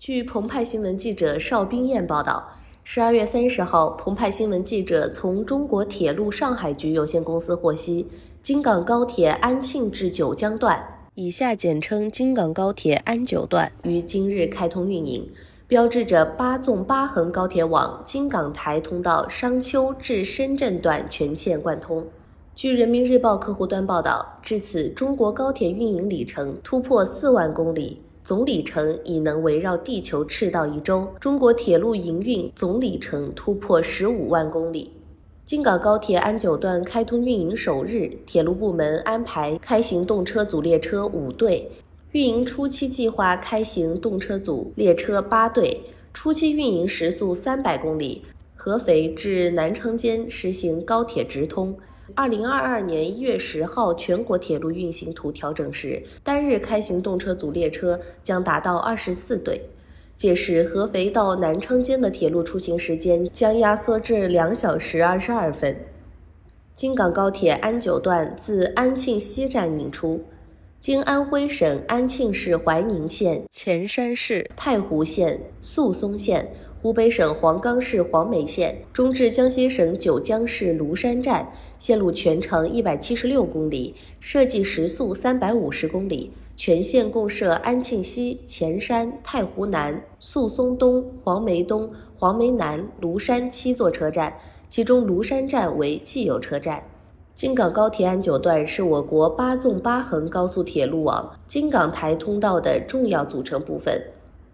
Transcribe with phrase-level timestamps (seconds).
[0.00, 2.42] 据澎湃新闻记者邵冰燕报道，
[2.84, 8.08] 十二月三十号，澎湃新闻记者从中国铁路上海局有限公司获悉，
[8.42, 10.82] 京港高铁安庆至九江段
[11.16, 15.30] （以下简称京港高铁安九段）于今日开通运营，
[15.68, 22.06] 标志着八纵八横高铁网京港台通道商丘至深圳段全线贯通。
[22.54, 28.00] 据人民日报客户端报道，至此，中国高铁运营里程突破四万公里。
[28.22, 34.92] 总里程已能围绕地球赤道一周，中国铁路营运总里程突破十五万公里。
[35.46, 41.72] 京港高铁安九段开通运营首日，铁路部门安排开行动车组列车五对，
[42.12, 45.80] 运营初期计划开行动车组列车八对，
[46.14, 48.22] 初期运营时速三百公里，
[48.54, 51.74] 合肥至南昌间实行高铁直通。
[52.14, 59.68] 二零二二年一月十号全国铁路运行图调整时，单日开行动车组列车将达到二十四对，
[60.16, 65.76] 届时合肥到南昌间的铁路出行时间将压缩至两小时二十二分。
[66.74, 70.24] 京港高铁安九段自安庆西站引出，
[70.78, 76.54] 经安徽省安庆市怀宁县、潜山市太湖县、宿松县。
[76.82, 94.34] 湖北省黄冈市黄梅县中至江西省九江市庐山站，线路全长一百七十六公里，设计时速三百五十公里，全线共设安庆西、潜山、太湖南、宿松东、黄梅东、黄梅南、庐山七座车站，
[94.66, 96.82] 其中庐山站为既有车站。
[97.34, 104.02] 京港高铁安九段是我国八纵八横高速铁路网京港台通道的重要组成部分。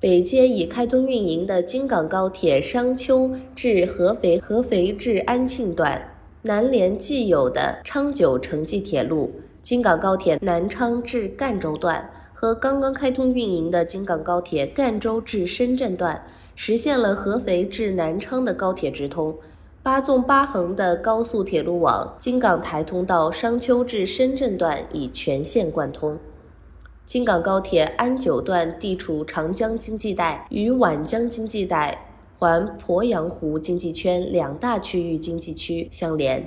[0.00, 6.00] 北接已开通运营的京港高铁商丘至合肥、合肥至安庆段，
[6.42, 19.34] 南连既有的昌九城际铁路、京港高铁南昌至赣州段和刚刚开通运营的京港高铁赣州至深圳段，实现了合肥至南昌的高铁直通。
[19.82, 26.16] 八纵八横的高速铁路网京港台通道商丘至深圳段已全线贯通。
[27.08, 32.06] 京港高铁安九段地处长江经济带与皖江经济带
[32.38, 36.46] 环鄱阳湖经济圈两大区域经济区相连，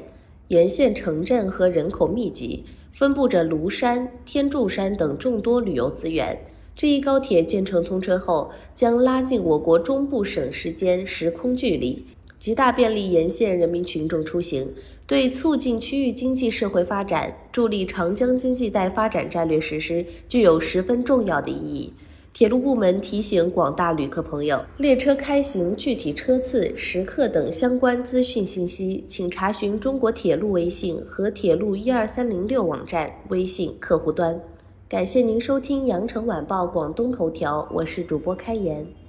[0.49, 6.39] 沿线城镇和人口密集，分布着庐山、天柱山等众多旅游资源。
[6.75, 12.05] 这一高铁建成通车后，将拉近我国中部省市间时空距离。
[12.41, 14.74] 极大便利沿线人民群众出行，
[15.06, 21.94] 对促进区域经济社会发展、助力长江经济带发展战略实施具有十分重要的意义。
[22.34, 34.41] 铁路部门提醒广大旅客朋友，列车开行具体车次、时刻等相关资讯信息，请查询中国铁路微信和铁路一二三零六网站微信客户端。
[34.90, 39.00] 感谢您收听羊城晚报广东头条，我是主播开言。